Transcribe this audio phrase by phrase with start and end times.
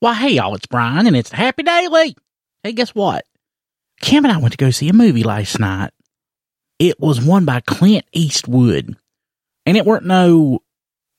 [0.00, 2.16] Why, hey, y'all, it's Brian, and it's Happy Daily.
[2.62, 3.24] Hey, guess what?
[4.02, 5.90] Kim and I went to go see a movie last night.
[6.78, 8.94] It was one by Clint Eastwood,
[9.64, 10.60] and it weren't no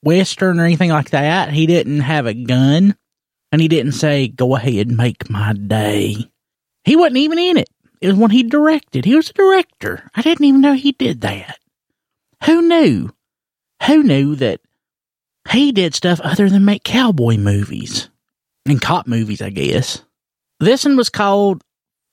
[0.04, 1.50] Western or anything like that.
[1.50, 2.94] He didn't have a gun,
[3.50, 6.30] and he didn't say, Go ahead make my day.
[6.84, 7.68] He wasn't even in it.
[8.00, 9.04] It was one he directed.
[9.04, 10.08] He was a director.
[10.14, 11.58] I didn't even know he did that.
[12.44, 13.10] Who knew?
[13.88, 14.60] Who knew that
[15.50, 18.08] he did stuff other than make cowboy movies?
[18.68, 20.02] And cop movies, I guess.
[20.60, 21.62] This one was called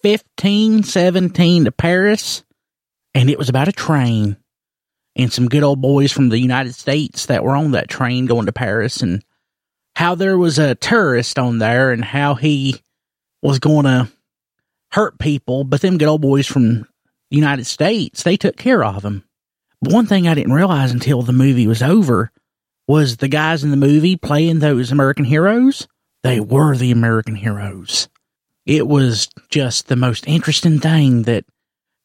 [0.01, 2.43] 1517 to Paris,
[3.13, 4.37] and it was about a train
[5.17, 8.45] and some good old boys from the United States that were on that train going
[8.45, 9.23] to Paris, and
[9.95, 12.81] how there was a tourist on there, and how he
[13.41, 14.09] was going to
[14.91, 16.87] hurt people, but them good old boys from the
[17.31, 19.23] United States, they took care of him.
[19.81, 22.31] But one thing I didn't realize until the movie was over
[22.87, 25.87] was the guys in the movie playing those American heroes,
[26.25, 28.09] they were the American heroes.
[28.65, 31.45] It was just the most interesting thing that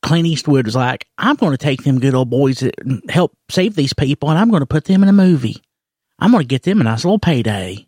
[0.02, 2.74] Clint Eastwood was like, I'm going to take them good old boys that
[3.08, 5.62] help save these people and I'm going to put them in a movie.
[6.18, 7.86] I'm going to get them a nice little payday.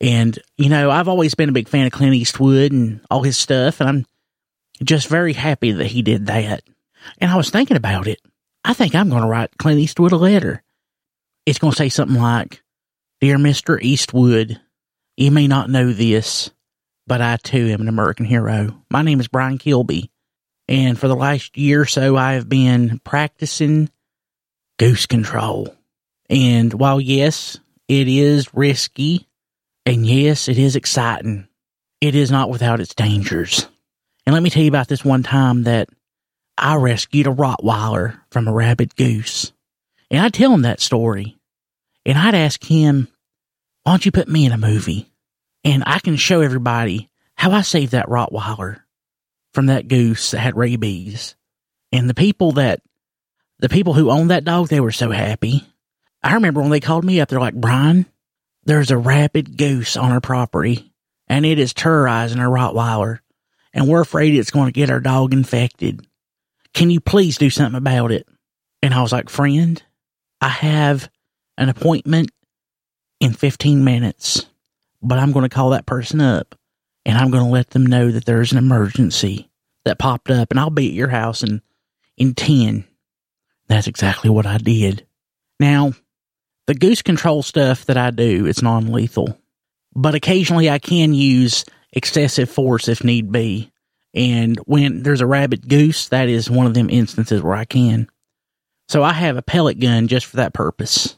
[0.00, 3.38] And, you know, I've always been a big fan of Clint Eastwood and all his
[3.38, 4.06] stuff, and I'm
[4.82, 6.62] just very happy that he did that.
[7.18, 8.20] And I was thinking about it.
[8.64, 10.62] I think I'm going to write Clint Eastwood a letter.
[11.46, 12.62] It's going to say something like,
[13.20, 13.80] Dear Mr.
[13.80, 14.60] Eastwood,
[15.22, 16.50] you may not know this,
[17.06, 18.82] but I too am an American hero.
[18.90, 20.10] My name is Brian Kilby.
[20.66, 23.88] And for the last year or so, I have been practicing
[24.80, 25.76] goose control.
[26.28, 29.28] And while yes, it is risky,
[29.86, 31.46] and yes, it is exciting,
[32.00, 33.68] it is not without its dangers.
[34.26, 35.88] And let me tell you about this one time that
[36.58, 39.52] I rescued a Rottweiler from a rabid goose.
[40.10, 41.36] And I'd tell him that story.
[42.04, 43.06] And I'd ask him,
[43.84, 45.11] why don't you put me in a movie?
[45.64, 48.80] And I can show everybody how I saved that Rottweiler
[49.54, 51.36] from that goose that had rabies.
[51.92, 52.80] And the people that,
[53.58, 55.66] the people who owned that dog, they were so happy.
[56.22, 58.06] I remember when they called me up, they're like, Brian,
[58.64, 60.92] there's a rabid goose on our property
[61.28, 63.20] and it is terrorizing our Rottweiler
[63.72, 66.06] and we're afraid it's going to get our dog infected.
[66.74, 68.26] Can you please do something about it?
[68.82, 69.82] And I was like, friend,
[70.40, 71.10] I have
[71.56, 72.30] an appointment
[73.20, 74.46] in 15 minutes,
[75.02, 76.54] but I'm going to call that person up
[77.04, 79.50] and I'm going to let them know that there's an emergency
[79.84, 81.62] that popped up and I'll be at your house in,
[82.16, 82.84] in 10.
[83.68, 85.06] That's exactly what I did.
[85.58, 85.92] Now,
[86.66, 89.38] the goose control stuff that I do, it's non lethal,
[89.94, 93.72] but occasionally I can use excessive force if need be.
[94.14, 98.08] And when there's a rabid goose, that is one of them instances where I can.
[98.88, 101.16] So I have a pellet gun just for that purpose.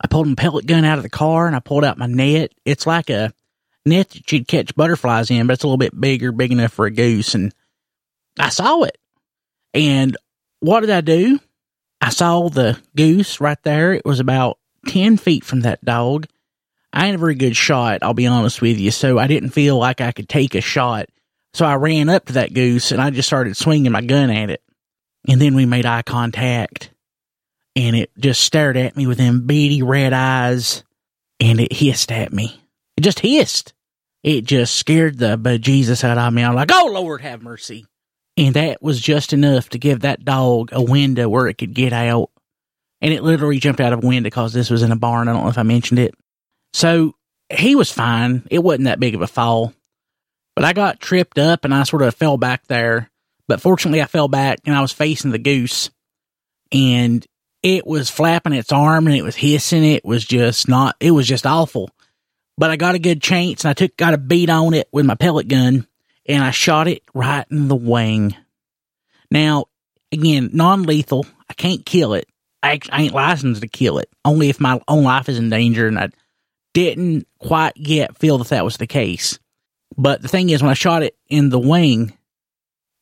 [0.00, 2.52] I pulled my pellet gun out of the car and I pulled out my net.
[2.64, 3.32] It's like a
[3.84, 6.86] net that you'd catch butterflies in, but it's a little bit bigger, big enough for
[6.86, 7.34] a goose.
[7.34, 7.54] And
[8.38, 8.96] I saw it.
[9.74, 10.16] And
[10.60, 11.38] what did I do?
[12.00, 13.92] I saw the goose right there.
[13.92, 16.26] It was about 10 feet from that dog.
[16.92, 18.90] I ain't a very good shot, I'll be honest with you.
[18.90, 21.08] So I didn't feel like I could take a shot.
[21.52, 24.50] So I ran up to that goose and I just started swinging my gun at
[24.50, 24.62] it.
[25.28, 26.90] And then we made eye contact
[27.76, 30.84] and it just stared at me with them beady red eyes
[31.38, 32.60] and it hissed at me.
[32.96, 33.72] It just hissed.
[34.22, 36.42] It just scared the bejesus out of me.
[36.42, 37.86] I'm like, oh Lord, have mercy.
[38.36, 41.92] And that was just enough to give that dog a window where it could get
[41.92, 42.30] out.
[43.00, 45.28] And it literally jumped out of a window because this was in a barn.
[45.28, 46.14] I don't know if I mentioned it.
[46.72, 47.14] So
[47.48, 48.46] he was fine.
[48.50, 49.72] It wasn't that big of a fall.
[50.54, 53.10] But I got tripped up and I sort of fell back there.
[53.48, 55.90] But fortunately, I fell back and I was facing the goose.
[56.72, 57.26] And
[57.62, 59.84] it was flapping its arm and it was hissing.
[59.84, 61.90] It was just not, it was just awful.
[62.56, 65.06] But I got a good chance and I took, got a beat on it with
[65.06, 65.86] my pellet gun
[66.26, 68.36] and I shot it right in the wing.
[69.30, 69.66] Now,
[70.12, 71.26] again, non lethal.
[71.48, 72.28] I can't kill it.
[72.62, 74.10] I, I ain't licensed to kill it.
[74.24, 76.10] Only if my own life is in danger and I
[76.74, 79.38] didn't quite yet feel that that was the case.
[79.96, 82.16] But the thing is, when I shot it in the wing,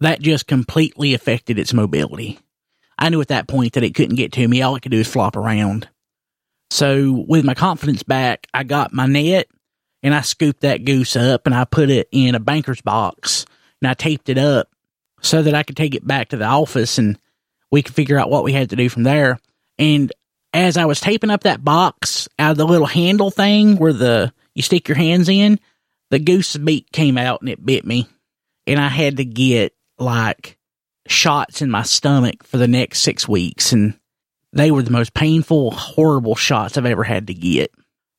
[0.01, 2.39] that just completely affected its mobility.
[2.99, 4.63] I knew at that point that it couldn't get to me.
[4.63, 5.89] All it could do is flop around.
[6.71, 9.49] So with my confidence back, I got my net
[10.03, 13.47] and I scooped that goose up and I put it in a banker's box
[13.81, 14.69] and I taped it up
[15.21, 17.19] so that I could take it back to the office and
[17.71, 19.39] we could figure out what we had to do from there.
[19.79, 20.13] And
[20.53, 24.33] as I was taping up that box out of the little handle thing where the
[24.55, 25.61] you stick your hands in,
[26.11, 28.09] the goose beak came out and it bit me.
[28.67, 30.58] And I had to get like
[31.11, 33.73] shots in my stomach for the next six weeks.
[33.73, 33.99] And
[34.53, 37.73] they were the most painful, horrible shots I've ever had to get.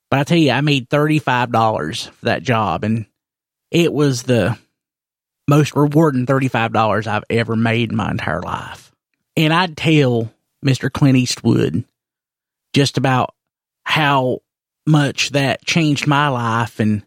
[0.09, 2.83] But I tell you, I made $35 for that job.
[2.83, 3.05] And
[3.71, 4.57] it was the
[5.47, 8.91] most rewarding $35 I've ever made in my entire life.
[9.35, 10.31] And I'd tell
[10.65, 10.91] Mr.
[10.91, 11.83] Clint Eastwood
[12.73, 13.33] just about
[13.83, 14.39] how
[14.85, 17.03] much that changed my life and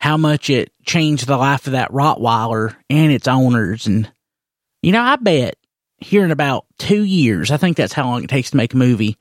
[0.00, 3.86] how much it changed the life of that Rottweiler and its owners.
[3.86, 4.10] And,
[4.82, 5.56] you know, I bet
[5.98, 8.78] here in about two years, I think that's how long it takes to make a
[8.78, 9.16] movie,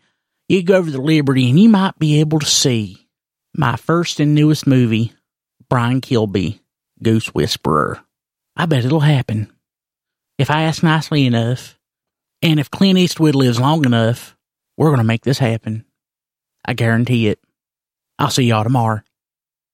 [0.47, 3.07] you go over to Liberty and you might be able to see
[3.55, 5.13] my first and newest movie,
[5.69, 6.61] Brian Kilby,
[7.01, 7.99] Goose Whisperer.
[8.55, 9.51] I bet it'll happen.
[10.37, 11.77] If I ask nicely enough,
[12.41, 14.37] and if Clint Eastwood lives long enough,
[14.77, 15.85] we're going to make this happen.
[16.63, 17.39] I guarantee it.
[18.19, 19.01] I'll see y'all tomorrow.